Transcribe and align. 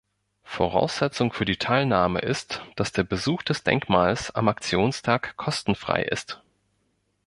Voraussetzung 0.45 1.31
für 1.31 1.45
die 1.45 1.57
Teilnahme 1.57 2.21
ist, 2.21 2.63
dass 2.75 2.91
der 2.91 3.03
Besuch 3.03 3.43
des 3.43 3.61
Denkmals 3.61 4.31
am 4.33 4.47
Aktionstag 4.47 5.37
kostenfrei 5.37 6.01
ist. 6.01 6.41